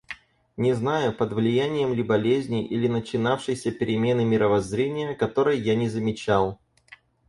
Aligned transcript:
Не 0.57 0.73
знаю, 0.73 1.15
под 1.15 1.31
влиянием 1.33 1.93
ли 1.93 2.01
болезни, 2.01 2.65
или 2.65 2.87
начинавшейся 2.87 3.71
перемены 3.71 4.25
мировоззрения, 4.25 5.13
которой 5.13 5.59
я 5.59 5.75
не 5.75 5.89
замечал. 5.89 6.57